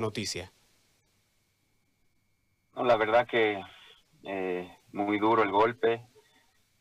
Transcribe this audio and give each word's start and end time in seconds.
noticia? 0.00 0.52
la 2.76 2.96
verdad 2.96 3.26
que 3.26 3.62
eh, 4.24 4.76
muy 4.92 5.18
duro 5.18 5.42
el 5.42 5.50
golpe. 5.50 6.06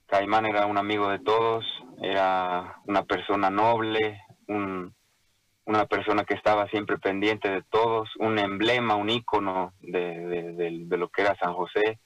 Caimán 0.08 0.46
era 0.46 0.66
un 0.66 0.78
amigo 0.78 1.10
de 1.10 1.20
todos, 1.20 1.66
era 2.02 2.78
una 2.86 3.04
persona 3.04 3.50
noble, 3.50 4.22
una 4.48 5.86
persona 5.86 6.24
que 6.24 6.34
estaba 6.34 6.68
siempre 6.70 6.98
pendiente 6.98 7.48
de 7.50 7.62
todos, 7.62 8.10
un 8.18 8.40
emblema, 8.40 8.96
un 8.96 9.10
ícono 9.10 9.74
de, 9.82 10.54
de, 10.54 10.98
lo 10.98 11.10
que 11.10 11.22
era 11.22 11.38
San 11.38 11.54
José. 11.54 12.00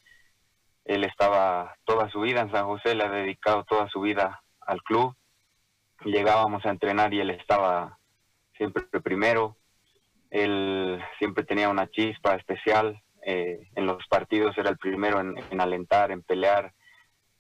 Él 0.84 1.06
estaba 1.06 1.76
toda 1.86 2.10
su 2.10 2.20
vida 2.20 2.42
en 2.42 2.52
San 2.52 2.66
José, 2.66 2.94
le 2.94 3.06
ha 3.06 3.10
dedicado 3.10 3.64
toda 3.64 3.88
su 3.88 4.02
vida 4.02 4.44
al 4.60 4.82
club. 4.84 5.16
Llegábamos 6.04 6.66
a 6.66 6.72
entrenar 6.72 7.14
y 7.14 7.22
él 7.22 7.30
estaba 7.30 8.00
siempre 8.58 8.84
primero. 9.02 9.56
Él 10.34 11.00
siempre 11.20 11.44
tenía 11.44 11.70
una 11.70 11.88
chispa 11.92 12.34
especial. 12.34 13.00
Eh, 13.24 13.70
en 13.76 13.86
los 13.86 14.04
partidos 14.08 14.58
era 14.58 14.72
el 14.72 14.80
primero 14.80 15.20
en, 15.20 15.62
alentar, 15.62 16.12
en 16.12 16.24
pelear, 16.24 16.74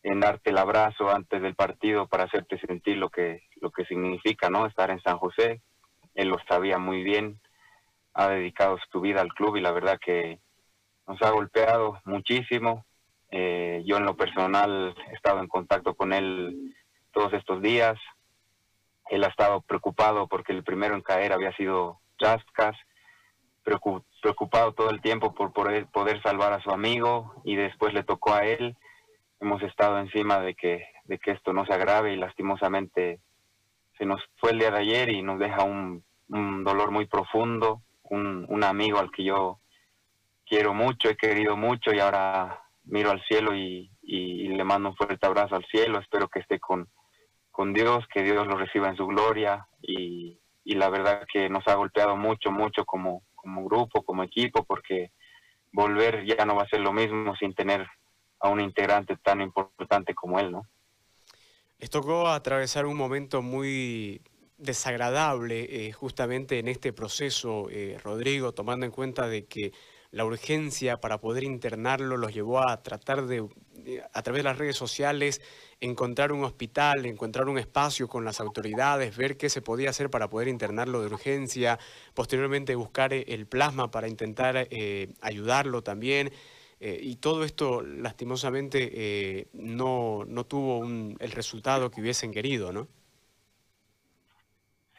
en 0.03 0.19
darte 0.19 0.51
el 0.51 0.59
abrazo 0.59 1.09
antes 1.09 1.41
del 1.41 1.55
partido 1.55 2.07
para 2.07 2.25
hacerte 2.25 2.59
sentir 2.59 2.97
lo 2.97 3.09
que, 3.09 3.41
lo 3.61 3.71
que 3.71 3.83
significa, 3.85 4.51
¿no? 4.51 4.67
Estar 4.67 4.91
en 4.91 5.01
San 5.01 5.17
José. 5.17 5.63
Él 6.13 6.27
lo 6.27 6.37
sabía 6.47 6.77
muy 6.77 7.01
bien, 7.01 7.41
ha 8.13 8.27
dedicado 8.27 8.77
su 8.91 9.01
vida 9.01 9.21
al 9.21 9.33
club 9.33 9.57
y 9.57 9.61
la 9.61 9.71
verdad 9.71 9.97
que 9.99 10.39
nos 11.07 11.19
ha 11.23 11.31
golpeado 11.31 11.99
muchísimo. 12.05 12.85
Eh, 13.31 13.81
yo 13.87 13.97
en 13.97 14.05
lo 14.05 14.15
personal 14.15 14.95
he 15.09 15.15
estado 15.15 15.39
en 15.39 15.47
contacto 15.47 15.95
con 15.95 16.13
él 16.13 16.75
todos 17.11 17.33
estos 17.33 17.59
días. 17.59 17.95
Él 19.09 19.23
ha 19.23 19.29
estado 19.29 19.61
preocupado 19.61 20.27
porque 20.27 20.53
el 20.53 20.63
primero 20.63 20.93
en 20.93 21.01
caer 21.01 21.33
había 21.33 21.51
sido 21.55 22.02
Jaskas, 22.23 22.77
preocupado 23.63 24.73
todo 24.73 24.89
el 24.89 25.01
tiempo 25.01 25.33
por 25.33 25.51
poder, 25.51 25.87
poder 25.87 26.21
salvar 26.21 26.53
a 26.53 26.61
su 26.61 26.71
amigo 26.71 27.33
y 27.43 27.55
después 27.55 27.93
le 27.93 28.03
tocó 28.03 28.33
a 28.33 28.45
él. 28.45 28.77
Hemos 29.41 29.61
estado 29.63 29.99
encima 29.99 30.39
de 30.39 30.55
que, 30.55 30.85
esto 31.25 31.51
no 31.51 31.65
se 31.65 31.73
agrave 31.73 32.13
y 32.13 32.17
lastimosamente 32.17 33.19
se 33.97 34.05
nos 34.05 34.21
fue 34.37 34.51
el 34.51 34.59
día 34.59 34.71
de 34.71 34.79
ayer 34.79 35.09
y 35.09 35.21
nos 35.21 35.37
deja 35.37 35.63
un, 35.63 36.03
dolor 36.63 36.91
muy 36.91 37.05
profundo, 37.05 37.83
un, 38.03 38.63
amigo 38.63 38.99
al 38.99 39.11
que 39.11 39.25
yo 39.25 39.59
quiero 40.45 40.73
mucho, 40.73 41.09
he 41.09 41.17
querido 41.17 41.57
mucho 41.57 41.93
y 41.93 41.99
ahora 41.99 42.63
miro 42.85 43.11
al 43.11 43.21
cielo 43.25 43.53
y, 43.53 43.89
le 44.01 44.63
mando 44.63 44.89
un 44.89 44.95
fuerte 44.95 45.25
abrazo 45.25 45.55
al 45.55 45.65
cielo. 45.65 45.99
Espero 45.99 46.27
que 46.29 46.39
esté 46.39 46.59
con 46.59 46.87
Dios, 47.73 48.05
que 48.13 48.23
Dios 48.23 48.47
lo 48.47 48.55
reciba 48.55 48.87
en 48.87 48.95
su 48.95 49.07
gloria 49.07 49.67
y, 49.81 50.39
y 50.63 50.75
la 50.75 50.89
verdad 50.89 51.25
que 51.31 51.49
nos 51.49 51.67
ha 51.67 51.75
golpeado 51.75 52.15
mucho, 52.15 52.51
mucho 52.51 52.85
como, 52.85 53.23
como 53.35 53.65
grupo, 53.65 54.03
como 54.03 54.23
equipo, 54.23 54.63
porque 54.63 55.11
volver 55.71 56.25
ya 56.25 56.45
no 56.45 56.55
va 56.55 56.63
a 56.63 56.69
ser 56.69 56.79
lo 56.79 56.93
mismo 56.93 57.35
sin 57.35 57.53
tener 57.53 57.87
a 58.39 58.49
un 58.49 58.59
integrante 58.59 59.17
tan 59.17 59.41
importante 59.41 60.13
como 60.13 60.39
él, 60.39 60.51
¿no? 60.51 60.67
Les 61.79 61.89
tocó 61.89 62.27
atravesar 62.27 62.85
un 62.85 62.95
momento 62.95 63.41
muy 63.41 64.21
desagradable 64.57 65.87
eh, 65.87 65.91
justamente 65.91 66.59
en 66.59 66.67
este 66.67 66.93
proceso, 66.93 67.67
eh, 67.69 67.97
Rodrigo, 68.03 68.53
tomando 68.53 68.85
en 68.85 68.91
cuenta 68.91 69.27
de 69.27 69.45
que 69.45 69.73
la 70.13 70.25
urgencia 70.25 70.97
para 70.97 71.19
poder 71.19 71.43
internarlo 71.43 72.17
los 72.17 72.31
llevó 72.31 72.59
a 72.59 72.83
tratar 72.83 73.25
de, 73.25 73.49
a 74.13 74.21
través 74.21 74.41
de 74.41 74.43
las 74.43 74.59
redes 74.59 74.75
sociales, 74.75 75.41
encontrar 75.81 76.31
un 76.31 76.43
hospital, 76.43 77.07
encontrar 77.07 77.49
un 77.49 77.57
espacio 77.57 78.07
con 78.07 78.23
las 78.23 78.39
autoridades, 78.39 79.17
ver 79.17 79.37
qué 79.37 79.49
se 79.49 79.63
podía 79.63 79.89
hacer 79.89 80.11
para 80.11 80.29
poder 80.29 80.49
internarlo 80.49 81.01
de 81.01 81.07
urgencia, 81.07 81.79
posteriormente 82.13 82.75
buscar 82.75 83.11
eh, 83.11 83.25
el 83.29 83.47
plasma 83.47 83.89
para 83.89 84.07
intentar 84.07 84.67
eh, 84.69 85.09
ayudarlo 85.19 85.81
también. 85.81 86.31
Eh, 86.79 86.99
y 87.01 87.15
todo 87.15 87.43
esto, 87.43 87.81
lastimosamente, 87.81 89.47
no, 89.53 90.25
no, 90.27 90.45
tuvo 90.45 90.85
el 90.85 91.31
resultado 91.31 91.89
que 91.89 92.01
hubiesen 92.01 92.31
querido, 92.31 92.71
¿no? 92.71 92.87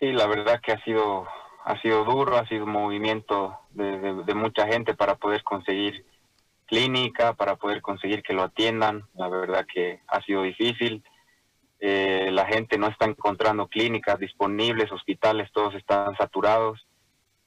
Sí, 0.00 0.10
la 0.10 0.26
verdad 0.26 0.60
que 0.60 0.72
ha 0.72 0.82
sido 0.82 1.24
ha 1.64 1.80
sido 1.80 2.04
duro, 2.04 2.36
ha 2.36 2.46
sido 2.46 2.64
un 2.64 2.72
movimiento 2.72 3.58
de, 3.70 4.34
mucha 4.34 4.66
gente 4.66 4.94
para 4.94 5.14
poder 5.14 5.42
conseguir 5.42 6.04
clínica, 6.66 7.32
para 7.32 7.56
poder 7.56 7.80
conseguir 7.80 8.22
que 8.22 8.34
lo 8.34 8.42
atiendan. 8.42 9.04
La 9.14 9.28
verdad 9.28 9.66
que 9.72 10.00
ha 10.06 10.20
sido 10.22 10.42
difícil. 10.42 11.02
Eh, 11.80 12.28
la 12.32 12.46
gente 12.46 12.76
no 12.76 12.88
está 12.88 13.06
encontrando 13.06 13.68
clínicas 13.68 14.18
disponibles, 14.18 14.92
hospitales, 14.92 15.50
todos 15.52 15.74
están 15.74 16.14
saturados. 16.16 16.86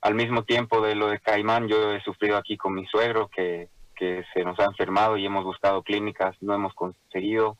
Al 0.02 0.16
mismo 0.16 0.44
tiempo 0.44 0.82
de 0.82 0.96
lo 0.96 1.10
de 1.10 1.20
Caimán, 1.20 1.68
yo 1.68 1.94
he 1.94 2.02
sufrido 2.02 2.38
aquí 2.38 2.58
con 2.58 2.74
mi 2.74 2.88
suegro 2.88 3.28
que, 3.28 3.70
que 3.96 4.24
se 4.34 4.44
nos 4.44 4.60
ha 4.60 4.66
enfermado 4.66 5.18
y 5.18 5.26
hemos 5.28 5.44
buscado 5.44 5.84
clínicas, 5.84 6.36
no 6.42 6.56
hemos 6.56 6.74
conseguido. 6.74 7.58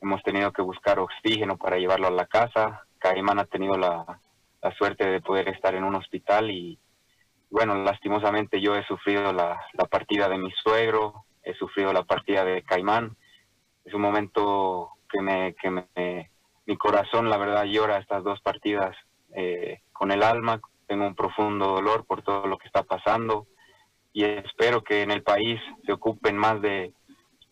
Hemos 0.00 0.22
tenido 0.22 0.52
que 0.52 0.62
buscar 0.62 1.00
oxígeno 1.00 1.56
para 1.56 1.78
llevarlo 1.78 2.06
a 2.06 2.12
la 2.12 2.26
casa. 2.26 2.86
Caimán 2.98 3.40
ha 3.40 3.44
tenido 3.44 3.76
la, 3.76 4.20
la 4.62 4.72
suerte 4.72 5.08
de 5.08 5.20
poder 5.20 5.48
estar 5.48 5.74
en 5.74 5.84
un 5.84 5.94
hospital 5.94 6.50
y 6.50 6.78
bueno, 7.50 7.74
lastimosamente 7.76 8.60
yo 8.60 8.74
he 8.74 8.84
sufrido 8.84 9.32
la, 9.32 9.58
partida 9.90 10.28
de 10.28 10.38
mi 10.38 10.50
suegro, 10.62 11.24
he 11.42 11.54
sufrido 11.54 11.92
la 11.92 12.02
partida 12.02 12.44
de 12.44 12.62
Caimán. 12.62 13.16
Es 13.84 13.94
un 13.94 14.00
momento 14.00 14.90
que 15.08 15.22
me, 15.22 15.54
que 15.54 15.70
me, 15.70 16.30
mi 16.66 16.76
corazón 16.76 17.30
la 17.30 17.38
verdad 17.38 17.64
llora 17.64 17.98
estas 17.98 18.24
dos 18.24 18.40
partidas 18.40 18.96
eh, 19.34 19.80
con 19.92 20.10
el 20.10 20.22
alma. 20.22 20.60
Tengo 20.86 21.06
un 21.06 21.14
profundo 21.14 21.66
dolor 21.66 22.04
por 22.04 22.22
todo 22.22 22.46
lo 22.46 22.58
que 22.58 22.66
está 22.66 22.82
pasando 22.82 23.46
y 24.12 24.24
espero 24.24 24.82
que 24.82 25.02
en 25.02 25.10
el 25.10 25.22
país 25.22 25.60
se 25.84 25.92
ocupen 25.92 26.36
más 26.36 26.60
de, 26.60 26.92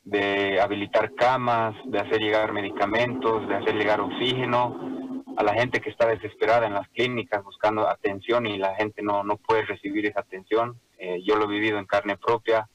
de 0.03 0.61
habilitar 0.61 1.15
camas, 1.15 1.75
de 1.85 2.01
hacer 2.01 2.21
llegar 2.21 2.53
medicamentos, 2.53 3.47
de 3.49 3.57
hacer 3.57 3.75
llegar 3.75 4.01
oxígeno 4.01 5.04
a 5.37 5.43
la 5.43 5.55
gente 5.55 5.81
que 5.81 5.91
está 5.91 6.07
desesperada 6.07 6.67
en 6.67 6.75
las 6.75 6.89
clínicas 6.89 7.43
buscando 7.43 7.89
atención 7.89 8.47
y 8.47 8.59
la 8.59 8.75
gente 8.77 9.03
no, 9.03 9.25
no 9.25 9.37
puede 9.37 9.65
recibir 9.67 10.07
esa 10.07 10.21
atención. 10.21 10.81
Eh, 10.99 11.23
yo 11.25 11.37
lo 11.37 11.45
he 11.45 11.49
vivido 11.49 11.79
en 11.79 11.87
carne 11.87 12.17
propia, 12.17 12.69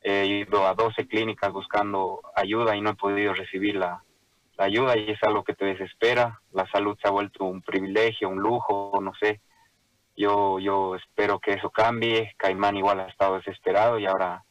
he 0.00 0.26
ido 0.26 0.66
a 0.66 0.74
12 0.74 1.06
clínicas 1.06 1.52
buscando 1.52 2.20
ayuda 2.34 2.76
y 2.76 2.80
no 2.80 2.90
he 2.90 2.94
podido 2.94 3.32
recibir 3.32 3.76
la, 3.76 4.04
ayuda 4.58 4.96
y 4.96 5.10
es 5.10 5.22
algo 5.22 5.44
que 5.44 5.54
te 5.54 5.64
desespera. 5.64 6.40
La 6.52 6.68
salud 6.70 6.96
se 7.00 7.08
ha 7.08 7.10
vuelto 7.10 7.44
un 7.44 7.62
privilegio, 7.62 8.28
un 8.28 8.40
lujo, 8.40 8.92
no 9.00 9.12
sé. 9.14 9.40
Yo, 10.16 10.58
yo 10.58 10.94
espero 10.94 11.40
que 11.40 11.52
eso 11.52 11.70
cambie. 11.70 12.34
Caimán 12.36 12.76
igual 12.76 13.00
ha 13.00 13.06
estado 13.06 13.36
desesperado 13.36 13.98
y 13.98 14.06
ahora, 14.06 14.44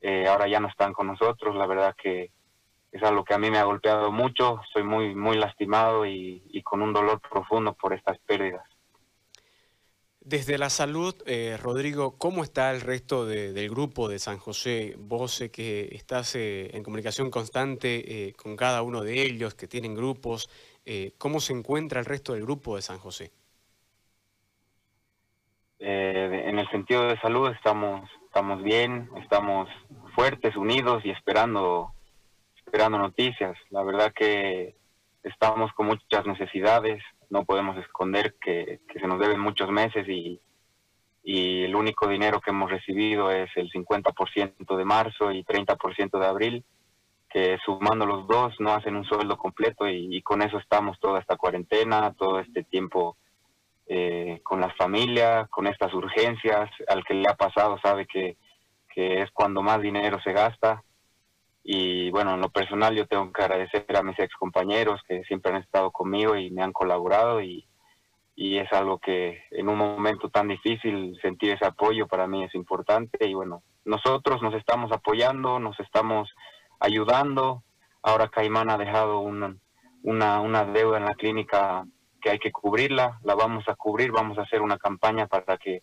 eh, 0.00 0.26
ahora 0.26 0.48
ya 0.48 0.60
no 0.60 0.68
están 0.68 0.92
con 0.92 1.06
nosotros. 1.06 1.54
La 1.54 1.66
verdad 1.66 1.94
que 2.00 2.30
es 2.92 3.02
algo 3.02 3.24
que 3.24 3.34
a 3.34 3.38
mí 3.38 3.50
me 3.50 3.58
ha 3.58 3.64
golpeado 3.64 4.10
mucho, 4.10 4.60
soy 4.72 4.82
muy, 4.82 5.14
muy 5.14 5.36
lastimado 5.36 6.06
y, 6.06 6.62
con 6.64 6.82
un 6.82 6.92
dolor 6.92 7.20
profundo 7.20 7.72
por 7.74 7.92
estas 7.92 8.18
pérdidas. 8.20 8.62
Desde 10.20 10.58
la 10.58 10.68
salud, 10.68 11.14
eh, 11.26 11.56
Rodrigo, 11.62 12.18
¿cómo 12.18 12.42
está 12.42 12.70
el 12.70 12.82
resto 12.82 13.24
del 13.24 13.70
grupo 13.70 14.08
de 14.08 14.18
San 14.18 14.38
José? 14.38 14.94
Vos 14.98 15.32
sé 15.32 15.50
que 15.50 15.88
estás 15.92 16.34
eh, 16.34 16.76
en 16.76 16.82
comunicación 16.82 17.30
constante 17.30 18.28
eh, 18.28 18.32
con 18.34 18.54
cada 18.54 18.82
uno 18.82 19.02
de 19.02 19.22
ellos, 19.22 19.54
que 19.54 19.68
tienen 19.68 19.94
grupos. 19.94 20.50
¿Cómo 21.18 21.38
se 21.40 21.52
encuentra 21.52 22.00
el 22.00 22.06
resto 22.06 22.32
del 22.32 22.44
grupo 22.44 22.76
de 22.76 22.82
San 22.82 22.98
José? 22.98 23.30
en 25.80 26.58
el 26.58 26.68
sentido 26.70 27.06
de 27.06 27.20
salud 27.20 27.50
estamos, 27.50 28.08
estamos 28.24 28.62
bien, 28.62 29.08
estamos 29.22 29.68
fuertes, 30.14 30.56
unidos 30.56 31.04
y 31.04 31.10
esperando 31.10 31.92
esperando 32.68 32.98
noticias. 32.98 33.56
La 33.70 33.82
verdad 33.82 34.12
que 34.12 34.76
estamos 35.22 35.72
con 35.72 35.86
muchas 35.86 36.26
necesidades, 36.26 37.02
no 37.30 37.46
podemos 37.46 37.78
esconder 37.78 38.34
que, 38.38 38.80
se 38.92 39.06
nos 39.06 39.18
deben 39.18 39.40
muchos 39.40 39.70
meses 39.70 40.06
y, 40.06 40.38
y, 41.22 41.64
el 41.64 41.74
único 41.74 42.06
dinero 42.08 42.42
que 42.42 42.50
hemos 42.50 42.70
recibido 42.70 43.30
es 43.30 43.48
el 43.56 43.70
50% 43.70 44.76
de 44.76 44.84
marzo 44.84 45.32
y 45.32 45.44
30% 45.44 46.18
de 46.20 46.26
abril, 46.26 46.64
que 47.30 47.56
sumando 47.64 48.04
los 48.04 48.26
dos 48.26 48.54
no 48.58 48.74
hacen 48.74 48.96
un 48.96 49.04
sueldo 49.04 49.38
completo 49.38 49.88
y, 49.88 50.20
con 50.20 50.42
eso 50.42 50.58
estamos 50.58 51.00
toda 51.00 51.20
esta 51.20 51.36
cuarentena, 51.36 52.12
todo 52.18 52.38
este 52.38 52.64
tiempo 52.64 53.16
eh, 53.86 54.40
con 54.42 54.60
la 54.60 54.74
familia, 54.74 55.46
con 55.50 55.66
estas 55.66 55.94
urgencias. 55.94 56.68
Al 56.86 57.02
que 57.02 57.14
le 57.14 57.30
ha 57.30 57.34
pasado 57.34 57.78
sabe 57.82 58.06
que, 58.06 58.36
que 58.94 59.22
es 59.22 59.30
cuando 59.30 59.62
más 59.62 59.80
dinero 59.80 60.20
se 60.22 60.34
gasta 60.34 60.84
y 61.70 62.10
bueno, 62.10 62.32
en 62.32 62.40
lo 62.40 62.48
personal 62.48 62.96
yo 62.96 63.06
tengo 63.06 63.30
que 63.30 63.42
agradecer 63.42 63.84
a 63.94 64.02
mis 64.02 64.18
ex 64.18 64.34
compañeros 64.36 65.02
que 65.06 65.22
siempre 65.24 65.52
han 65.52 65.60
estado 65.60 65.90
conmigo 65.90 66.34
y 66.34 66.50
me 66.50 66.62
han 66.62 66.72
colaborado 66.72 67.42
y, 67.42 67.68
y 68.34 68.56
es 68.56 68.72
algo 68.72 68.98
que 68.98 69.42
en 69.50 69.68
un 69.68 69.76
momento 69.76 70.30
tan 70.30 70.48
difícil 70.48 71.18
sentir 71.20 71.52
ese 71.52 71.66
apoyo 71.66 72.06
para 72.06 72.26
mí 72.26 72.42
es 72.42 72.54
importante 72.54 73.28
y 73.28 73.34
bueno, 73.34 73.62
nosotros 73.84 74.40
nos 74.40 74.54
estamos 74.54 74.90
apoyando, 74.92 75.58
nos 75.58 75.78
estamos 75.80 76.30
ayudando. 76.80 77.62
Ahora 78.02 78.28
Caimán 78.28 78.70
ha 78.70 78.78
dejado 78.78 79.20
una, 79.20 79.54
una, 80.04 80.40
una 80.40 80.64
deuda 80.64 80.96
en 80.96 81.04
la 81.04 81.16
clínica 81.16 81.84
que 82.22 82.30
hay 82.30 82.38
que 82.38 82.50
cubrirla, 82.50 83.20
la 83.24 83.34
vamos 83.34 83.68
a 83.68 83.74
cubrir, 83.74 84.10
vamos 84.10 84.38
a 84.38 84.42
hacer 84.42 84.62
una 84.62 84.78
campaña 84.78 85.26
para 85.26 85.58
que 85.58 85.82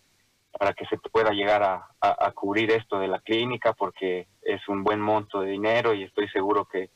para 0.58 0.72
que 0.72 0.86
se 0.86 0.96
pueda 0.96 1.30
llegar 1.30 1.62
a, 1.62 1.88
a, 2.00 2.30
cubrir 2.32 2.70
esto 2.70 2.98
de 2.98 3.08
la 3.08 3.20
clínica, 3.20 3.72
porque 3.72 4.28
es 4.42 4.66
un 4.68 4.84
buen 4.84 5.00
monto 5.00 5.40
de 5.40 5.50
dinero 5.50 5.94
y 5.94 6.04
estoy 6.04 6.28
seguro 6.28 6.64
que 6.64 6.90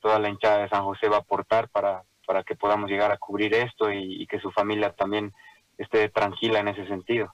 toda 0.00 0.18
la 0.18 0.28
hinchada 0.28 0.62
de 0.62 0.68
San 0.68 0.84
José 0.84 1.08
va 1.08 1.16
a 1.16 1.20
aportar 1.20 1.68
para, 1.68 2.04
para 2.26 2.42
que 2.42 2.56
podamos 2.56 2.90
llegar 2.90 3.12
a 3.12 3.16
cubrir 3.16 3.54
esto 3.54 3.90
y, 3.90 4.26
que 4.26 4.40
su 4.40 4.50
familia 4.50 4.92
también 4.92 5.32
esté 5.78 6.08
tranquila 6.08 6.60
en 6.60 6.68
ese 6.68 6.86
sentido. 6.86 7.32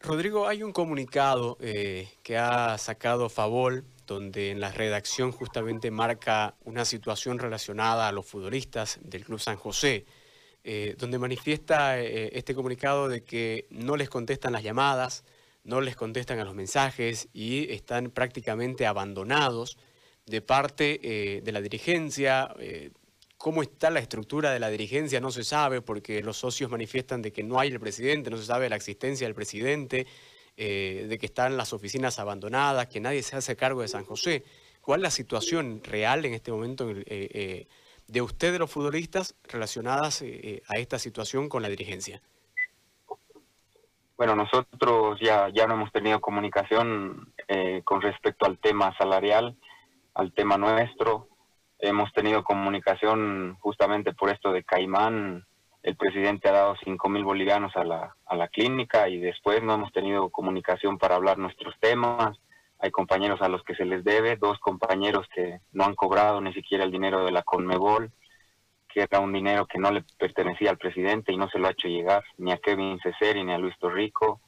Rodrigo, 0.00 0.46
hay 0.46 0.62
un 0.62 0.72
comunicado 0.72 1.56
eh, 1.60 2.08
que 2.22 2.36
ha 2.36 2.76
sacado 2.76 3.30
Favol, 3.30 3.84
donde 4.06 4.50
en 4.50 4.60
la 4.60 4.70
redacción 4.70 5.32
justamente 5.32 5.90
marca 5.90 6.56
una 6.64 6.84
situación 6.84 7.38
relacionada 7.38 8.08
a 8.08 8.12
los 8.12 8.26
futbolistas 8.26 8.98
del 9.02 9.24
Club 9.24 9.40
San 9.40 9.56
José, 9.56 10.04
eh, 10.64 10.96
donde 10.98 11.18
manifiesta 11.18 12.00
eh, 12.00 12.30
este 12.32 12.54
comunicado 12.54 13.08
de 13.08 13.22
que 13.22 13.66
no 13.70 13.96
les 13.96 14.08
contestan 14.08 14.52
las 14.52 14.62
llamadas, 14.62 15.24
no 15.62 15.80
les 15.80 15.96
contestan 15.96 16.40
a 16.40 16.44
los 16.44 16.54
mensajes 16.54 17.28
y 17.32 17.72
están 17.72 18.10
prácticamente 18.10 18.86
abandonados 18.86 19.78
de 20.26 20.40
parte 20.40 21.42
de 21.44 21.52
la 21.52 21.60
dirigencia, 21.60 22.54
cómo 23.44 23.60
está 23.60 23.90
la 23.90 24.00
estructura 24.00 24.52
de 24.52 24.58
la 24.58 24.70
dirigencia 24.70 25.20
no 25.20 25.30
se 25.30 25.44
sabe 25.44 25.82
porque 25.82 26.22
los 26.22 26.38
socios 26.38 26.70
manifiestan 26.70 27.20
de 27.20 27.30
que 27.30 27.42
no 27.42 27.60
hay 27.60 27.68
el 27.68 27.78
presidente, 27.78 28.30
no 28.30 28.38
se 28.38 28.46
sabe 28.46 28.70
la 28.70 28.76
existencia 28.76 29.26
del 29.26 29.34
presidente, 29.34 30.06
eh, 30.56 31.04
de 31.10 31.18
que 31.18 31.26
están 31.26 31.58
las 31.58 31.74
oficinas 31.74 32.18
abandonadas, 32.18 32.86
que 32.86 33.00
nadie 33.00 33.22
se 33.22 33.36
hace 33.36 33.54
cargo 33.54 33.82
de 33.82 33.88
San 33.88 34.06
José. 34.06 34.44
¿Cuál 34.80 35.00
es 35.00 35.02
la 35.02 35.10
situación 35.10 35.82
real 35.84 36.24
en 36.24 36.32
este 36.32 36.52
momento 36.52 36.90
eh, 38.08 38.10
eh, 38.10 38.12
de 38.12 38.22
ustedes 38.22 38.58
los 38.58 38.70
futbolistas 38.70 39.34
relacionadas 39.44 40.22
a 40.22 40.78
esta 40.78 40.98
situación 40.98 41.48
con 41.48 41.62
la 41.62 41.68
dirigencia? 41.68 42.20
Bueno, 44.16 44.36
nosotros 44.36 45.18
ya, 45.20 45.48
ya 45.48 45.66
no 45.66 45.74
hemos 45.74 45.92
tenido 45.92 46.20
comunicación 46.20 47.32
con 47.84 48.00
respecto 48.00 48.46
al 48.46 48.58
tema 48.58 48.96
salarial, 48.96 49.56
al 50.14 50.32
tema 50.32 50.56
nuestro 50.56 51.28
hemos 51.88 52.12
tenido 52.12 52.42
comunicación 52.44 53.56
justamente 53.60 54.12
por 54.12 54.30
esto 54.30 54.52
de 54.52 54.64
Caimán. 54.64 55.44
El 55.82 55.96
presidente 55.96 56.48
ha 56.48 56.52
dado 56.52 56.76
cinco 56.82 57.08
mil 57.08 57.24
bolivianos 57.24 57.76
a 57.76 57.84
la, 57.84 58.16
a 58.26 58.36
la 58.36 58.48
clínica 58.48 59.08
y 59.08 59.18
después 59.18 59.62
no 59.62 59.74
hemos 59.74 59.92
tenido 59.92 60.30
comunicación 60.30 60.98
para 60.98 61.16
hablar 61.16 61.38
nuestros 61.38 61.74
temas. 61.80 62.38
Hay 62.78 62.90
compañeros 62.90 63.40
a 63.42 63.48
los 63.48 63.62
que 63.62 63.74
se 63.74 63.84
les 63.84 64.04
debe, 64.04 64.36
dos 64.36 64.58
compañeros 64.58 65.26
que 65.34 65.60
no 65.72 65.84
han 65.84 65.94
cobrado 65.94 66.40
ni 66.40 66.52
siquiera 66.52 66.84
el 66.84 66.90
dinero 66.90 67.24
de 67.24 67.32
la 67.32 67.42
Conmebol, 67.42 68.10
que 68.88 69.02
era 69.02 69.20
un 69.20 69.32
dinero 69.32 69.66
que 69.66 69.78
no 69.78 69.90
le 69.90 70.04
pertenecía 70.18 70.70
al 70.70 70.78
presidente 70.78 71.32
y 71.32 71.36
no 71.36 71.48
se 71.48 71.58
lo 71.58 71.68
ha 71.68 71.72
hecho 71.72 71.88
llegar 71.88 72.22
ni 72.38 72.52
a 72.52 72.58
Kevin 72.58 72.98
Ceseri 73.00 73.42
ni 73.42 73.52
a 73.52 73.58
Luis 73.58 73.76
Torrico. 73.78 74.40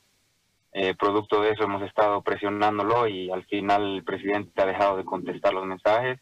Eh, 0.73 0.95
producto 0.95 1.41
de 1.41 1.53
eso 1.53 1.65
hemos 1.65 1.83
estado 1.83 2.23
presionándolo 2.23 3.09
y 3.09 3.31
al 3.31 3.45
final 3.47 3.97
el 3.97 4.05
presidente 4.05 4.61
ha 4.61 4.67
dejado 4.67 4.99
de 4.99 5.05
contestar 5.05 5.55
los 5.55 5.65
mensajes 5.65 6.21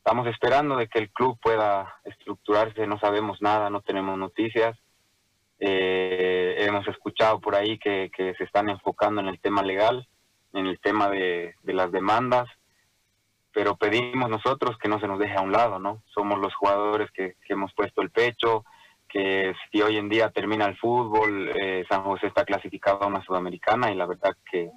estamos 0.00 0.26
esperando 0.28 0.76
de 0.76 0.88
que 0.88 0.98
el 0.98 1.10
club 1.10 1.38
pueda 1.40 1.94
estructurarse, 2.04 2.86
no 2.86 2.98
sabemos 2.98 3.40
nada, 3.42 3.68
no 3.68 3.82
tenemos 3.82 4.18
noticias. 4.18 4.76
Eh, 5.58 6.56
hemos 6.58 6.88
escuchado 6.88 7.38
por 7.38 7.54
ahí 7.54 7.78
que, 7.78 8.10
se 8.16 8.44
están 8.44 8.70
enfocando 8.70 9.20
en 9.20 9.28
el 9.28 9.38
tema 9.40 9.62
legal, 9.62 10.08
en 10.52 10.66
el 10.66 10.78
tema 10.80 11.08
de, 11.08 11.54
las 11.64 11.92
demandas, 11.92 12.48
pero 13.52 13.76
pedimos 13.76 14.28
nosotros 14.28 14.76
que 14.78 14.88
no 14.88 15.00
se 15.00 15.08
nos 15.08 15.18
deje 15.18 15.34
a 15.34 15.42
un 15.42 15.52
lado, 15.52 15.78
¿no? 15.78 16.02
Somos 16.14 16.38
los 16.38 16.54
jugadores 16.54 17.10
que, 17.12 17.36
hemos 17.48 17.72
puesto 17.74 18.02
el 18.02 18.10
pecho, 18.10 18.64
que 19.08 19.54
si 19.70 19.82
hoy 19.82 19.96
en 19.96 20.08
día 20.08 20.30
termina 20.30 20.66
el 20.66 20.76
fútbol, 20.76 21.50
eh, 21.60 21.84
San 21.88 22.04
José 22.04 22.28
está 22.28 22.44
clasificado 22.44 23.02
a 23.02 23.08
una 23.08 23.24
sudamericana 23.24 23.90
y 23.90 23.96
la 23.96 24.06
verdad 24.06 24.36
que 24.50 24.70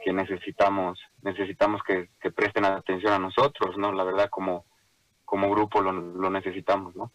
que 0.00 0.12
necesitamos 0.12 0.98
necesitamos 1.22 1.82
que, 1.82 2.08
presten 2.30 2.64
atención 2.64 3.12
a 3.12 3.18
nosotros, 3.18 3.76
¿no? 3.76 3.92
La 3.92 4.04
verdad, 4.04 4.30
como, 4.30 4.64
como 5.24 5.50
grupo 5.50 5.82
lo, 5.82 6.30
necesitamos, 6.30 6.96
¿no? 6.96 7.12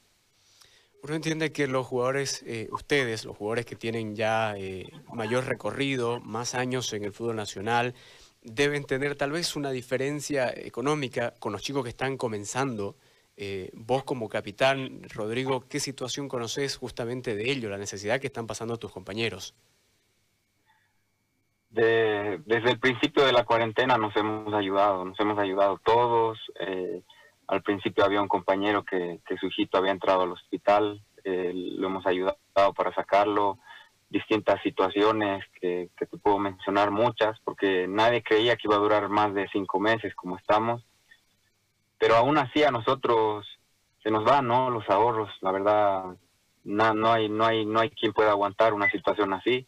Uno 1.06 1.14
entiende 1.14 1.52
que 1.52 1.68
los 1.68 1.86
jugadores, 1.86 2.42
eh, 2.48 2.68
ustedes, 2.72 3.26
los 3.26 3.38
jugadores 3.38 3.68
que 3.68 3.76
tienen 3.76 4.16
ya 4.16 4.58
eh, 4.58 4.92
mayor 5.14 5.46
recorrido, 5.46 6.20
más 6.22 6.56
años 6.56 6.92
en 6.94 7.04
el 7.04 7.12
fútbol 7.12 7.36
nacional, 7.36 7.94
deben 8.42 8.86
tener 8.86 9.16
tal 9.16 9.32
vez 9.32 9.56
una 9.56 9.70
diferencia 9.70 10.50
económica 10.50 11.36
con 11.38 11.52
los 11.52 11.62
chicos 11.62 11.84
que 11.84 11.90
están 11.90 12.18
comenzando. 12.18 12.96
Eh, 13.38 13.70
vos 13.76 14.04
como 14.04 14.30
capitán, 14.30 15.04
Rodrigo, 15.14 15.68
¿qué 15.70 15.80
situación 15.80 16.28
conoces 16.28 16.76
justamente 16.76 17.36
de 17.36 17.52
ello, 17.52 17.70
la 17.70 17.78
necesidad 17.78 18.20
que 18.20 18.28
están 18.28 18.48
pasando 18.48 18.78
tus 18.78 18.92
compañeros? 18.92 19.54
desde 21.70 22.72
el 22.72 22.80
principio 22.80 23.26
de 23.26 23.34
la 23.34 23.44
cuarentena 23.44 23.98
nos 23.98 24.16
hemos 24.16 24.54
ayudado, 24.54 25.04
nos 25.04 25.20
hemos 25.20 25.38
ayudado 25.38 25.78
todos. 25.84 26.40
Al 27.48 27.62
principio 27.62 28.06
había 28.06 28.22
un 28.22 28.28
compañero 28.28 28.84
que, 28.84 29.20
su 29.40 29.48
hijito 29.48 29.78
había 29.78 29.92
entrado 29.92 30.22
al 30.22 30.32
hospital, 30.32 31.02
eh, 31.24 31.52
lo 31.54 31.88
hemos 31.88 32.06
ayudado 32.06 32.38
para 32.76 32.94
sacarlo. 32.94 33.60
Distintas 34.10 34.62
situaciones 34.62 35.44
que, 35.60 35.90
te 35.98 36.06
puedo 36.06 36.38
mencionar 36.38 36.92
muchas, 36.92 37.40
porque 37.44 37.88
nadie 37.88 38.24
creía 38.24 38.56
que 38.56 38.68
iba 38.68 38.76
a 38.76 38.80
durar 38.80 39.10
más 39.10 39.34
de 39.34 39.48
cinco 39.52 39.80
meses 39.80 40.14
como 40.16 40.38
estamos. 40.38 40.84
Pero 41.98 42.16
aún 42.16 42.38
así 42.38 42.64
a 42.64 42.72
nosotros 42.72 43.48
se 44.04 44.12
nos 44.12 44.24
van, 44.24 44.48
¿no? 44.48 44.70
Los 44.70 44.88
ahorros, 44.90 45.30
la 45.42 45.52
verdad, 45.52 46.04
no, 46.64 46.94
no 46.94 47.12
hay, 47.12 47.30
no 47.30 47.46
hay, 47.46 47.66
no 47.66 47.80
hay 47.80 47.90
quien 47.90 48.14
pueda 48.14 48.32
aguantar 48.32 48.74
una 48.74 48.90
situación 48.92 49.34
así 49.34 49.68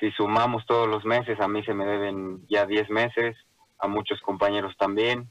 si 0.00 0.10
sumamos 0.12 0.66
todos 0.66 0.88
los 0.88 1.04
meses, 1.04 1.40
a 1.40 1.48
mí 1.48 1.62
se 1.64 1.74
me 1.74 1.86
deben 1.86 2.46
ya 2.48 2.66
10 2.66 2.90
meses, 2.90 3.36
a 3.78 3.88
muchos 3.88 4.20
compañeros 4.20 4.76
también. 4.78 5.30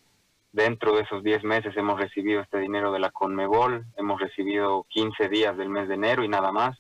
Dentro 0.54 0.96
de 0.96 1.02
esos 1.02 1.24
10 1.24 1.44
meses 1.46 1.76
hemos 1.76 2.00
recibido 2.00 2.40
este 2.40 2.60
dinero 2.60 2.92
de 2.92 3.00
la 3.00 3.10
Conmebol, 3.10 3.88
hemos 3.98 4.22
recibido 4.22 4.86
15 4.90 5.28
días 5.28 5.58
del 5.58 5.68
mes 5.68 5.88
de 5.88 5.96
enero 5.96 6.24
y 6.24 6.28
nada 6.30 6.52
más. 6.52 6.78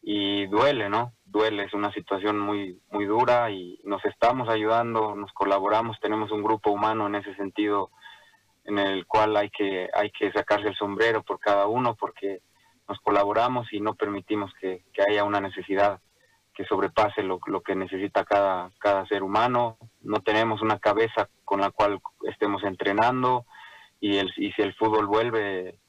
Y 0.00 0.46
duele, 0.46 0.88
¿no? 0.88 1.12
Duele, 1.26 1.64
es 1.64 1.74
una 1.74 1.92
situación 1.92 2.38
muy, 2.38 2.80
muy 2.90 3.04
dura 3.04 3.50
y 3.50 3.78
nos 3.84 4.02
estamos 4.06 4.48
ayudando, 4.48 5.14
nos 5.14 5.30
colaboramos, 5.32 6.00
tenemos 6.00 6.32
un 6.32 6.42
grupo 6.42 6.70
humano 6.70 7.06
en 7.06 7.16
ese 7.16 7.34
sentido 7.34 7.90
en 8.64 8.78
el 8.78 9.04
cual 9.04 9.36
hay 9.36 9.50
que, 9.50 9.90
hay 9.92 10.10
que 10.10 10.32
sacarse 10.32 10.68
el 10.68 10.76
sombrero 10.76 11.22
por 11.22 11.38
cada 11.38 11.66
uno 11.66 11.96
porque 11.96 12.40
nos 12.88 12.98
colaboramos 13.00 13.70
y 13.74 13.80
no 13.80 13.94
permitimos 13.94 14.54
que, 14.58 14.84
haya 15.06 15.24
una 15.24 15.42
necesidad 15.42 16.00
que 16.54 16.64
sobrepase 16.64 17.22
lo, 17.22 17.40
lo, 17.44 17.60
que 17.60 17.76
necesita 17.76 18.24
cada, 18.24 18.70
cada 18.78 19.06
ser 19.06 19.22
humano. 19.22 19.76
No 20.00 20.22
tenemos 20.22 20.62
una 20.62 20.78
cabeza 20.78 21.28
con 21.50 21.60
la 21.60 21.72
cual 21.72 22.00
estemos 22.28 22.62
entrenando 22.62 23.44
y, 23.98 24.18
el, 24.18 24.32
y 24.36 24.52
si 24.52 24.62
el 24.62 24.72
fútbol 24.74 25.08
vuelve, 25.08 25.80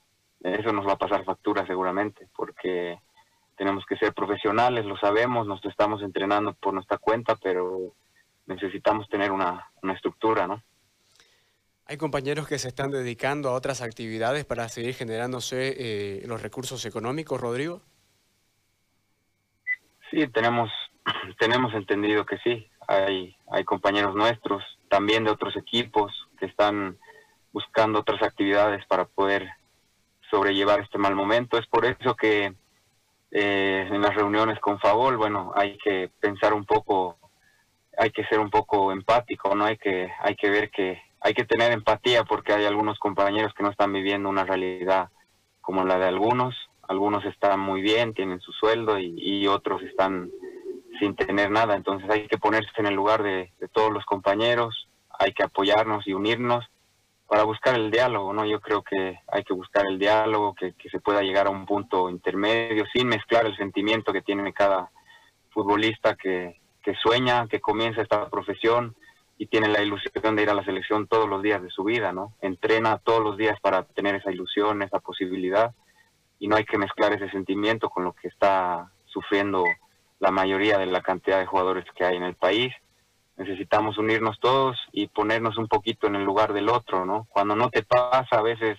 eso 0.42 0.74
nos 0.74 0.88
va 0.88 0.94
a 0.94 0.98
pasar 0.98 1.24
factura 1.24 1.68
seguramente, 1.68 2.28
porque 2.36 2.98
tenemos 3.56 3.86
que 3.86 3.96
ser 3.98 4.12
profesionales, 4.12 4.86
lo 4.86 4.98
sabemos, 4.98 5.46
nos 5.46 5.64
estamos 5.66 6.02
entrenando 6.02 6.56
por 6.56 6.74
nuestra 6.74 6.98
cuenta, 6.98 7.36
pero 7.36 7.94
necesitamos 8.48 9.08
tener 9.08 9.32
una, 9.32 9.70
una 9.84 9.94
estructura, 9.94 10.48
¿no? 10.48 10.64
¿Hay 11.86 11.98
compañeros 11.98 12.48
que 12.48 12.58
se 12.58 12.70
están 12.70 12.90
dedicando 12.90 13.50
a 13.50 13.54
otras 13.54 13.84
actividades 13.84 14.46
para 14.46 14.68
seguir 14.68 14.96
generándose 14.96 15.76
eh, 15.78 16.24
los 16.26 16.42
recursos 16.42 16.84
económicos, 16.88 17.40
Rodrigo? 17.40 17.84
Sí, 20.10 20.28
tenemos, 20.30 20.72
tenemos 21.40 21.72
entendido 21.76 22.26
que 22.26 22.40
sí. 22.40 22.68
Hay, 22.88 23.36
hay 23.52 23.64
compañeros 23.64 24.16
nuestros, 24.16 24.64
también 24.92 25.24
de 25.24 25.32
otros 25.32 25.56
equipos, 25.56 26.12
que 26.38 26.48
están 26.48 26.98
buscando 27.54 28.00
otras 28.00 28.22
actividades 28.22 28.86
para 28.88 29.06
poder 29.06 29.50
sobrellevar 30.30 30.82
este 30.82 30.98
mal 30.98 31.16
momento. 31.16 31.58
Es 31.58 31.66
por 31.68 31.86
eso 31.86 32.14
que 32.16 32.54
eh, 33.32 33.88
en 33.90 34.02
las 34.02 34.14
reuniones 34.14 34.60
con 34.60 34.80
Favol, 34.80 35.16
bueno, 35.16 35.54
hay 35.56 35.78
que 35.78 36.12
pensar 36.20 36.54
un 36.54 36.66
poco, 36.66 37.18
hay 37.98 38.12
que 38.12 38.26
ser 38.26 38.40
un 38.40 38.50
poco 38.50 38.92
empático, 38.92 39.56
¿no? 39.56 39.64
Hay 39.64 39.78
que, 39.78 40.12
hay 40.20 40.36
que 40.36 40.50
ver 40.50 40.70
que 40.70 41.02
hay 41.22 41.34
que 41.34 41.46
tener 41.46 41.72
empatía 41.72 42.26
porque 42.26 42.52
hay 42.52 42.66
algunos 42.66 43.00
compañeros 43.00 43.54
que 43.54 43.64
no 43.64 43.70
están 43.70 43.94
viviendo 43.94 44.28
una 44.28 44.44
realidad 44.44 45.10
como 45.62 45.86
la 45.86 45.98
de 46.00 46.08
algunos 46.08 46.54
algunos 46.92 47.24
están 47.24 47.60
muy 47.62 47.82
bien, 47.82 48.14
tienen 48.14 48.42
su 48.42 48.52
sueldo 48.52 49.00
y, 49.00 49.48
otros 49.48 49.82
están 49.84 50.30
sin 51.02 51.16
tener 51.16 51.50
nada. 51.50 51.76
Entonces 51.76 52.10
hay 52.10 52.28
que 52.28 52.38
ponerse 52.38 52.70
en 52.78 52.86
el 52.86 52.94
lugar 52.94 53.24
de, 53.24 53.52
todos 53.74 53.92
los 53.92 54.06
compañeros, 54.06 54.88
hay 55.18 55.34
que 55.34 55.44
apoyarnos 55.44 56.08
y 56.08 56.14
unirnos 56.14 56.64
para 57.28 57.44
buscar 57.44 57.76
el 57.76 57.90
diálogo, 57.90 58.34
¿no? 58.34 58.46
Yo 58.46 58.60
creo 58.62 58.84
que 58.84 59.20
hay 59.28 59.44
que 59.44 59.54
buscar 59.54 59.86
el 59.88 59.98
diálogo, 59.98 60.54
que, 60.54 60.74
se 60.90 61.00
pueda 61.00 61.22
llegar 61.22 61.48
a 61.48 61.50
un 61.50 61.66
punto 61.66 62.10
intermedio 62.10 62.86
sin 62.94 63.08
mezclar 63.08 63.46
el 63.46 63.58
sentimiento 63.58 64.14
que 64.14 64.22
tiene 64.22 64.54
cada 64.54 64.92
futbolista 65.50 66.16
que, 66.16 66.60
que 66.84 66.94
sueña, 66.96 67.48
que 67.48 67.62
comienza 67.62 68.02
esta 68.02 68.30
profesión 68.30 68.96
y 69.38 69.48
tiene 69.48 69.70
la 69.70 69.82
ilusión 69.82 70.36
de 70.36 70.44
ir 70.44 70.50
a 70.50 70.54
la 70.54 70.66
selección 70.66 71.08
todos 71.08 71.28
los 71.28 71.42
días 71.42 71.64
de 71.64 71.72
su 71.72 71.84
vida, 71.84 72.12
¿no? 72.12 72.34
Entrena 72.42 73.00
todos 73.00 73.24
los 73.24 73.38
días 73.38 73.60
para 73.60 73.84
tener 73.84 74.16
esa 74.16 74.32
ilusión, 74.32 74.84
esa 74.84 75.00
posibilidad 75.00 75.74
y 76.38 76.48
no 76.48 76.58
hay 76.58 76.66
que 76.66 76.78
mezclar 76.78 77.14
ese 77.14 77.30
sentimiento 77.32 77.90
con 77.90 78.04
lo 78.04 78.14
que 78.14 78.28
está 78.28 78.92
sufriendo 79.06 79.64
la 80.22 80.32
mayoría 80.32 80.78
de 80.78 80.86
la 80.86 81.02
cantidad 81.02 81.40
de 81.40 81.48
jugadores 81.48 81.84
que 81.96 82.06
hay 82.06 82.16
en 82.16 82.24
el 82.24 82.36
país. 82.36 82.72
Necesitamos 83.38 83.98
unirnos 83.98 84.40
todos 84.40 84.78
y 84.92 85.08
ponernos 85.08 85.58
un 85.58 85.68
poquito 85.68 86.06
en 86.08 86.16
el 86.16 86.24
lugar 86.24 86.54
del 86.54 86.70
otro, 86.70 87.06
¿no? 87.06 87.28
Cuando 87.30 87.56
no 87.56 87.70
te 87.72 87.82
pasa, 87.82 88.38
a 88.38 88.44
veces 88.44 88.78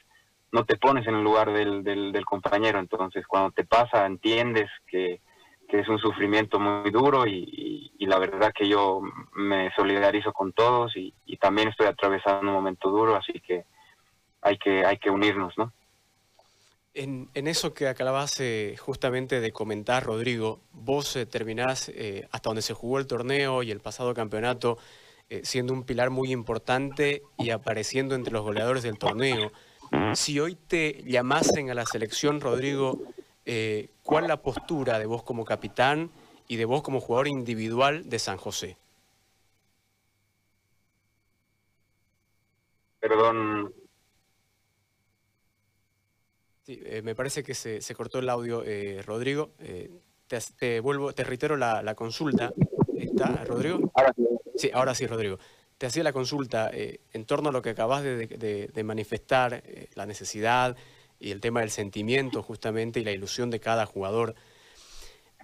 no 0.52 0.64
te 0.64 0.76
pones 0.76 1.06
en 1.08 1.16
el 1.16 1.24
lugar 1.24 1.52
del, 1.52 1.82
del, 1.82 2.24
compañero, 2.24 2.78
entonces 2.78 3.26
cuando 3.26 3.50
te 3.50 3.64
pasa 3.64 4.06
entiendes 4.06 4.70
que, 4.86 5.20
es 5.68 5.88
un 5.88 5.98
sufrimiento 5.98 6.60
muy 6.60 6.90
duro 6.90 7.26
y, 7.26 7.90
la 8.00 8.18
verdad 8.18 8.52
que 8.54 8.68
yo 8.68 9.00
me 9.34 9.70
solidarizo 9.74 10.30
con 10.34 10.52
todos 10.52 10.94
y, 10.96 11.14
y 11.24 11.38
también 11.38 11.68
estoy 11.68 11.86
atravesando 11.86 12.48
un 12.48 12.56
momento 12.56 12.90
duro, 12.90 13.16
así 13.16 13.40
que 13.40 13.64
hay 14.42 14.58
que, 14.58 14.84
hay 14.84 14.98
que 14.98 15.08
unirnos, 15.08 15.56
¿no? 15.56 15.72
En, 16.94 17.30
eso 17.34 17.72
que 17.72 17.88
acabas 17.88 18.38
eh, 18.40 18.76
justamente 18.78 19.40
de 19.40 19.50
comentar, 19.50 20.04
Rodrigo, 20.04 20.60
vos 20.72 21.16
eh, 21.16 21.24
terminás 21.24 21.88
eh, 21.88 22.28
hasta 22.30 22.50
donde 22.50 22.60
se 22.60 22.74
jugó 22.74 22.98
el 22.98 23.06
torneo 23.06 23.62
y 23.62 23.70
el 23.70 23.80
pasado 23.80 24.14
campeonato 24.14 24.78
siendo 25.44 25.72
un 25.72 25.84
pilar 25.84 26.10
muy 26.10 26.30
importante 26.30 27.22
y 27.38 27.48
apareciendo 27.48 28.14
entre 28.14 28.34
los 28.34 28.42
goleadores 28.42 28.82
del 28.82 28.98
torneo. 28.98 29.50
Si 30.12 30.38
hoy 30.38 30.56
te 30.56 31.02
llamasen 31.04 31.70
a 31.70 31.74
la 31.74 31.86
selección, 31.86 32.38
Rodrigo, 32.38 32.98
¿cuál 34.02 34.24
es 34.24 34.28
la 34.28 34.42
postura 34.42 34.98
de 34.98 35.06
vos 35.06 35.22
como 35.22 35.46
capitán 35.46 36.10
y 36.48 36.56
de 36.56 36.66
vos 36.66 36.82
como 36.82 37.00
jugador 37.00 37.28
individual 37.28 38.10
de 38.10 38.18
San 38.18 38.36
José? 38.36 38.76
Perdón, 43.00 43.72
Sí, 46.64 46.80
eh, 46.84 47.02
me 47.02 47.16
parece 47.16 47.42
que 47.42 47.54
se, 47.54 47.80
cortó 47.94 48.20
el 48.20 48.28
audio, 48.28 48.62
eh, 48.64 49.02
Rodrigo. 49.04 49.50
Eh, 49.58 49.90
te, 50.58 50.78
vuelvo, 50.78 51.12
te 51.12 51.24
reitero 51.24 51.56
la, 51.56 51.94
consulta. 51.96 52.52
¿Está, 52.96 53.44
Rodrigo? 53.44 53.90
Ahora 53.94 54.12
sí. 54.14 54.28
Sí, 54.56 54.70
ahora 54.72 54.94
sí, 54.94 55.06
Rodrigo. 55.06 55.38
Te 55.76 55.86
hacía 55.86 56.04
la 56.04 56.12
consulta 56.12 56.70
en 56.72 57.24
torno 57.24 57.48
a 57.48 57.52
lo 57.52 57.60
que 57.60 57.70
acabas 57.70 58.04
de, 58.04 58.82
manifestar, 58.84 59.64
la 59.94 60.06
necesidad 60.06 60.76
y 61.18 61.32
el 61.32 61.40
tema 61.40 61.60
del 61.60 61.70
sentimiento 61.70 62.42
justamente 62.42 63.00
y 63.00 63.04
la 63.04 63.10
ilusión 63.10 63.50
de 63.50 63.58
cada 63.58 63.84
jugador. 63.84 64.36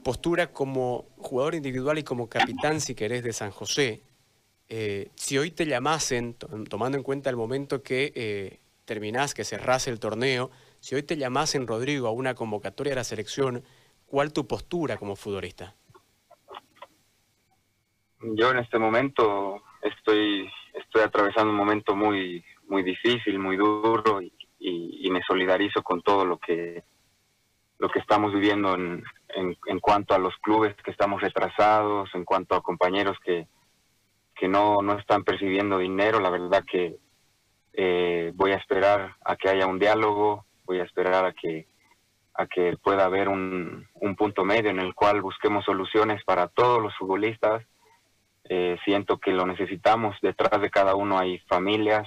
Postura 0.05 0.53
como 0.53 1.09
jugador 1.17 1.57
individual 1.57 1.99
y 1.99 2.05
como 2.05 2.29
capitán, 2.29 2.81
si 2.81 2.95
querés, 2.95 3.25
de 3.25 3.33
San 3.33 3.51
José. 3.51 4.03
si 5.17 5.39
hoy 5.39 5.51
te 5.51 5.67
llamasen, 5.67 6.35
tomando 6.35 6.97
en 6.97 7.03
cuenta 7.03 7.29
el 7.31 7.37
momento 7.37 7.83
que 7.83 8.61
terminás, 8.85 9.35
que 9.35 9.45
cerrás 9.45 9.89
el 9.89 9.99
torneo, 9.99 10.53
si 10.89 10.95
hoy 10.95 11.03
te 11.03 11.19
llamasen, 11.19 11.67
Rodrigo, 11.67 12.09
a 12.09 12.13
una 12.13 12.35
convocatoria 12.35 12.93
de 12.93 12.97
la 12.97 13.05
selección, 13.05 13.63
¿cuál 14.07 14.33
tu 14.33 14.47
postura 14.47 14.97
como 14.97 15.17
futbolista? 15.17 15.75
Yo 18.23 18.53
en 18.53 18.61
este 18.61 18.79
momento 18.79 19.61
estoy, 19.83 20.51
estoy 20.73 21.03
atravesando 21.03 21.51
un 21.51 21.59
momento 21.59 21.95
muy, 21.95 22.43
muy 22.69 22.83
difícil, 22.83 23.39
muy 23.39 23.59
duro 23.59 24.23
y, 24.23 25.11
me 25.11 25.23
solidarizo 25.25 25.83
con 25.83 26.01
todo 26.01 26.25
lo 26.25 26.39
que, 26.39 26.83
lo 27.79 27.91
que 27.91 27.99
estamos 27.99 28.33
viviendo 28.33 28.75
en, 28.75 29.05
en, 29.35 29.81
cuanto 29.81 30.15
a 30.15 30.19
los 30.19 30.35
clubes 30.39 30.75
que 30.83 30.91
estamos 30.91 31.21
retrasados, 31.21 32.09
en 32.15 32.25
cuanto 32.25 32.55
a 32.55 32.63
compañeros 32.63 33.19
que, 33.23 33.47
que 34.35 34.49
no, 34.49 34.81
no 34.81 34.99
están 34.99 35.23
percibiendo 35.25 35.79
dinero. 35.79 36.19
La 36.21 36.31
verdad 36.31 36.65
que 36.71 36.99
eh, 37.75 38.33
voy 38.35 38.53
a 38.53 38.57
esperar 38.57 39.17
a 39.23 39.37
que 39.37 39.49
haya 39.51 39.67
un 39.67 39.79
diálogo, 39.79 40.47
voy 40.69 40.81
a 40.81 40.85
esperar 40.85 41.25
a 41.25 41.33
que 41.33 41.67
a 42.35 42.47
que 42.47 42.77
pueda 42.77 43.05
haber 43.05 43.29
un, 43.29 43.89
punto 44.17 44.45
medio 44.45 44.71
en 44.71 44.79
el 44.79 44.95
cual 44.95 45.21
busquemos 45.21 45.65
soluciones 45.65 46.23
para 46.25 46.47
todos 46.47 46.81
los 46.81 46.97
futbolistas. 46.97 47.65
Eh, 48.45 48.79
siento 48.85 49.19
que 49.19 49.33
lo 49.33 49.45
necesitamos, 49.45 50.15
detrás 50.23 50.61
de 50.63 50.71
cada 50.71 50.95
uno 50.95 51.19
hay 51.19 51.41
familias. 51.49 52.07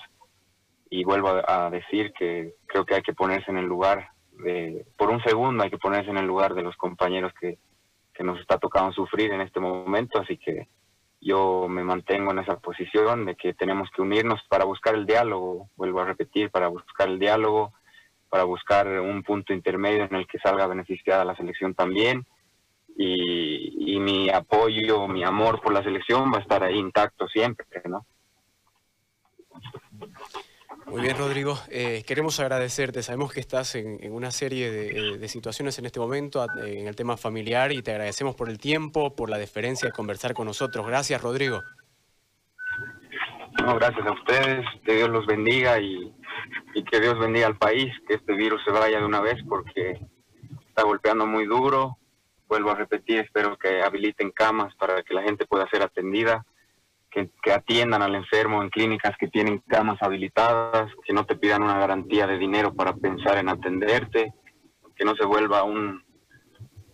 Y 0.90 1.04
vuelvo 1.04 1.42
a, 1.46 1.70
decir 1.70 2.14
que 2.14 2.54
creo 2.66 2.86
que 2.86 2.96
hay 2.96 3.02
que 3.02 3.14
ponerse 3.14 3.52
en 3.52 3.58
el 3.58 3.66
lugar, 3.66 4.08
de, 4.32 4.86
por 4.98 5.10
un 5.10 5.22
segundo 5.22 5.64
hay 5.64 5.70
que 5.70 5.78
ponerse 5.78 6.10
en 6.10 6.18
el 6.18 6.26
lugar 6.26 6.54
de 6.54 6.64
los 6.64 6.78
compañeros 6.78 7.34
que, 7.40 7.58
que 8.14 8.24
nos 8.24 8.40
está 8.40 8.58
tocando 8.58 8.94
sufrir 8.94 9.32
en 9.32 9.42
este 9.42 9.60
momento, 9.60 10.20
así 10.20 10.38
que 10.38 10.70
yo 11.20 11.68
me 11.70 11.84
mantengo 11.84 12.32
en 12.32 12.40
esa 12.40 12.58
posición 12.58 13.26
de 13.26 13.36
que 13.36 13.54
tenemos 13.54 13.90
que 13.94 14.02
unirnos 14.02 14.42
para 14.50 14.66
buscar 14.66 14.96
el 14.96 15.06
diálogo, 15.06 15.70
vuelvo 15.76 16.00
a 16.00 16.06
repetir, 16.06 16.50
para 16.52 16.68
buscar 16.68 17.10
el 17.10 17.20
diálogo, 17.20 17.74
para 18.32 18.46
buscar 18.46 18.88
un 18.88 19.24
punto 19.24 19.52
intermedio 19.52 20.06
en 20.06 20.16
el 20.16 20.26
que 20.26 20.40
salga 20.40 20.66
beneficiada 20.66 21.26
la 21.26 21.36
selección 21.36 21.74
también. 21.76 22.26
Y, 22.98 24.00
mi 24.00 24.30
apoyo, 24.30 25.08
mi 25.08 25.24
amor 25.24 25.62
por 25.62 25.74
la 25.74 25.84
selección 25.84 26.32
va 26.34 26.38
a 26.38 26.42
estar 26.42 26.64
ahí 26.64 26.78
intacto 26.78 27.28
siempre, 27.28 27.68
¿no? 27.86 28.06
Muy 30.86 31.02
bien, 31.02 31.18
Rodrigo. 31.18 31.60
Eh, 31.70 32.04
queremos 32.08 32.40
agradecerte. 32.40 33.04
Sabemos 33.04 33.34
que 33.34 33.42
estás 33.42 33.76
en, 33.76 34.12
una 34.12 34.32
serie 34.32 34.72
de, 34.72 35.18
de, 35.18 35.28
situaciones 35.28 35.78
en 35.78 35.86
este 35.86 36.00
momento 36.00 36.46
en 36.64 36.88
el 36.88 36.96
tema 36.96 37.18
familiar 37.18 37.72
y 37.74 37.84
te 37.84 37.92
agradecemos 37.92 38.36
por 38.36 38.50
el 38.50 38.60
tiempo, 38.60 39.14
por 39.14 39.30
la 39.30 39.38
deferencia 39.38 39.88
de 39.90 39.94
conversar 39.94 40.34
con 40.34 40.48
nosotros. 40.48 40.88
Gracias, 40.88 41.22
Rodrigo. 41.22 41.62
No, 43.62 43.76
gracias 43.76 44.08
a 44.08 44.12
ustedes. 44.14 44.66
Que 44.86 44.96
Dios 44.96 45.10
los 45.10 45.26
bendiga 45.26 45.80
y 45.80 46.12
y 46.74 46.84
que 46.84 47.00
Dios 47.00 47.20
bendiga 47.20 47.48
al 47.48 47.58
país, 47.58 47.94
que 48.08 48.16
este 48.16 48.34
virus 48.34 48.64
se 48.64 48.72
vaya 48.72 49.00
de 49.00 49.06
una 49.06 49.22
vez 49.22 49.38
porque 49.48 50.00
está 50.68 50.84
golpeando 50.84 51.26
muy 51.26 51.46
duro. 51.46 51.98
Vuelvo 52.48 52.72
a 52.72 52.76
repetir, 52.76 53.20
espero 53.20 53.58
que 53.58 53.82
habiliten 53.82 54.32
camas 54.32 54.76
para 54.76 55.04
que 55.04 55.14
la 55.14 55.24
gente 55.24 55.46
pueda 55.46 55.70
ser 55.70 55.84
atendida, 55.84 56.46
que, 57.10 57.30
atiendan 57.52 58.02
al 58.02 58.16
enfermo 58.16 58.62
en 58.62 58.70
clínicas 58.70 59.16
que 59.18 59.28
tienen 59.28 59.60
camas 59.68 60.02
habilitadas, 60.02 60.92
que 61.06 61.14
no 61.14 61.26
te 61.26 61.36
pidan 61.36 61.64
una 61.64 61.78
garantía 61.78 62.28
de 62.28 62.38
dinero 62.38 62.74
para 62.74 62.94
pensar 62.94 63.38
en 63.38 63.50
atenderte, 63.50 64.34
que 64.96 65.06
no 65.06 65.16
se 65.16 65.26
vuelva 65.26 65.64
un, 65.64 66.04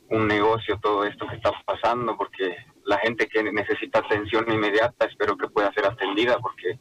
un 0.09 0.27
negocio 0.27 0.79
todo 0.79 1.03
esto 1.05 1.27
que 1.27 1.35
está 1.35 1.51
pasando, 1.65 2.17
porque 2.17 2.55
la 2.85 2.97
gente 2.99 3.27
que 3.27 3.43
necesita 3.43 3.99
atención 3.99 4.51
inmediata 4.51 5.05
espero 5.05 5.37
que 5.37 5.49
pueda 5.49 5.71
ser 5.73 5.85
atendida, 5.85 6.39
porque 6.39 6.79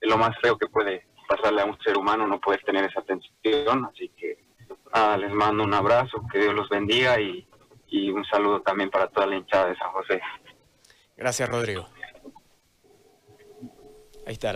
es 0.00 0.10
lo 0.10 0.18
más 0.18 0.36
feo 0.40 0.56
que 0.56 0.66
puede 0.66 1.06
pasarle 1.26 1.62
a 1.62 1.64
un 1.64 1.78
ser 1.80 1.96
humano, 1.96 2.26
no 2.26 2.40
puedes 2.40 2.64
tener 2.64 2.84
esa 2.84 3.00
atención. 3.00 3.84
Así 3.84 4.10
que 4.16 4.38
les 5.18 5.32
mando 5.32 5.64
un 5.64 5.74
abrazo, 5.74 6.22
que 6.32 6.38
Dios 6.38 6.54
los 6.54 6.68
bendiga 6.68 7.20
y, 7.20 7.46
y 7.88 8.10
un 8.10 8.24
saludo 8.24 8.62
también 8.62 8.90
para 8.90 9.08
toda 9.08 9.26
la 9.26 9.36
hinchada 9.36 9.68
de 9.68 9.76
San 9.76 9.90
José. 9.90 10.20
Gracias, 11.16 11.48
Rodrigo. 11.48 11.88
Ahí 14.26 14.32
está 14.32 14.48
la 14.48 14.54